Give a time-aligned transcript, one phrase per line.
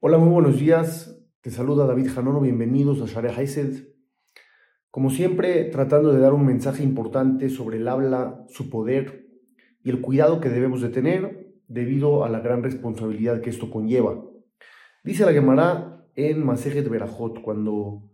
[0.00, 1.18] Hola, muy buenos días.
[1.40, 2.40] Te saluda David Janono.
[2.40, 3.88] Bienvenidos a Share Haised.
[4.90, 9.26] Como siempre, tratando de dar un mensaje importante sobre el habla, su poder
[9.82, 14.22] y el cuidado que debemos de tener debido a la gran responsabilidad que esto conlleva.
[15.02, 18.10] Dice la Gemara en Masejet Berajot, cuando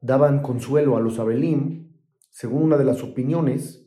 [0.00, 1.92] daban consuelo a los Abelim,
[2.30, 3.83] según una de las opiniones,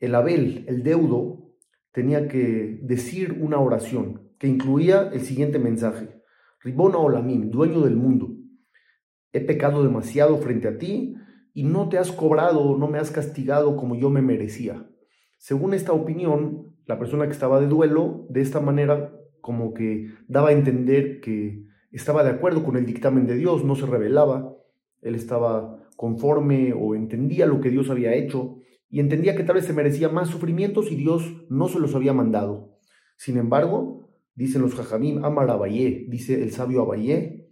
[0.00, 1.54] el Abel, el deudo,
[1.92, 6.22] tenía que decir una oración que incluía el siguiente mensaje.
[6.60, 8.36] Ribona Olamim, dueño del mundo,
[9.32, 11.16] he pecado demasiado frente a ti
[11.52, 14.88] y no te has cobrado, no me has castigado como yo me merecía.
[15.36, 20.50] Según esta opinión, la persona que estaba de duelo, de esta manera, como que daba
[20.50, 24.54] a entender que estaba de acuerdo con el dictamen de Dios, no se rebelaba,
[25.00, 28.58] él estaba conforme o entendía lo que Dios había hecho
[28.90, 32.12] y entendía que tal vez se merecía más sufrimientos y Dios no se los había
[32.12, 32.78] mandado.
[33.16, 37.48] Sin embargo, Dicen los jajamim, Amar Abayé, dice el sabio Abayé,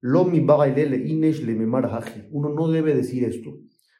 [0.00, 1.56] Lo mi inesh le
[2.30, 3.58] Uno no debe decir esto,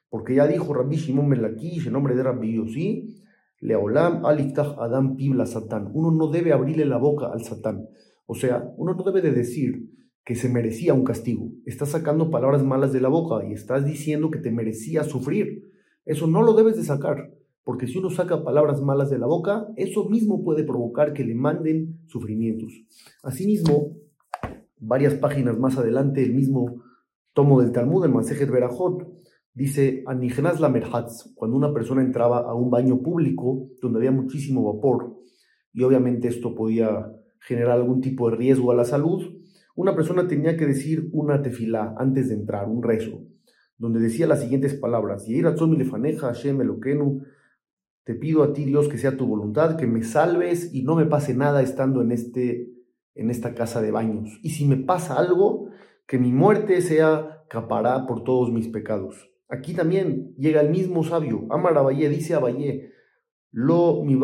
[0.09, 3.25] porque ya dijo Rabbi Shimon Melakish, en nombre de Rabbi Yossi,
[3.59, 5.91] Leolam aliftach Adam pibla Satán.
[5.93, 7.89] Uno no debe abrirle la boca al Satán.
[8.25, 9.89] O sea, uno no debe de decir
[10.23, 11.51] que se merecía un castigo.
[11.65, 15.73] Estás sacando palabras malas de la boca y estás diciendo que te merecía sufrir.
[16.09, 17.31] Eso no lo debes de sacar
[17.69, 21.35] porque si uno saca palabras malas de la boca, eso mismo puede provocar que le
[21.35, 22.73] manden sufrimientos.
[23.21, 23.95] Asimismo,
[24.79, 26.81] varias páginas más adelante, el mismo
[27.33, 29.07] tomo del Talmud, el Masejet Berajot,
[29.53, 30.73] dice, Anijnaz la
[31.35, 35.15] cuando una persona entraba a un baño público donde había muchísimo vapor,
[35.71, 39.21] y obviamente esto podía generar algún tipo de riesgo a la salud,
[39.75, 43.21] una persona tenía que decir una tefilá antes de entrar, un rezo,
[43.79, 45.25] donde decía las siguientes palabras,
[48.03, 51.05] te pido a ti, Dios, que sea tu voluntad, que me salves y no me
[51.05, 52.73] pase nada estando en, este,
[53.15, 54.39] en esta casa de baños.
[54.43, 55.69] Y si me pasa algo,
[56.05, 59.29] que mi muerte sea capará por todos mis pecados.
[59.47, 62.91] Aquí también llega el mismo sabio, Amar Abayé, dice Abayé,
[63.51, 64.19] lo mi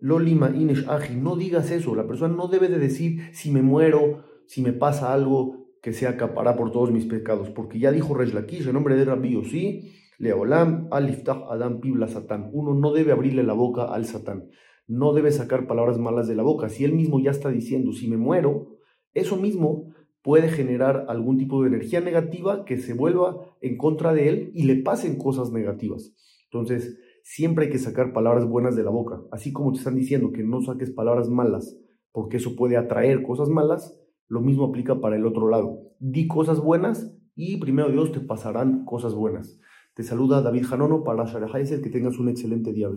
[0.00, 3.62] lo lima inesh aji, no digas eso, la persona no debe de decir si me
[3.62, 8.12] muero, si me pasa algo, que sea capará por todos mis pecados, porque ya dijo
[8.12, 8.34] Resh
[8.66, 12.50] en nombre de Rabbi sí Leolam aliftah adam pibla satán.
[12.52, 14.48] Uno no debe abrirle la boca al satán.
[14.88, 16.68] No debe sacar palabras malas de la boca.
[16.70, 18.78] Si él mismo ya está diciendo, si me muero,
[19.14, 24.28] eso mismo puede generar algún tipo de energía negativa que se vuelva en contra de
[24.28, 26.12] él y le pasen cosas negativas.
[26.50, 29.22] Entonces, siempre hay que sacar palabras buenas de la boca.
[29.30, 31.78] Así como te están diciendo que no saques palabras malas,
[32.10, 33.96] porque eso puede atraer cosas malas,
[34.28, 35.80] lo mismo aplica para el otro lado.
[35.98, 39.60] Di cosas buenas y primero Dios te pasarán cosas buenas.
[39.94, 42.88] Te saluda David Janono para Shara que tengas un excelente día.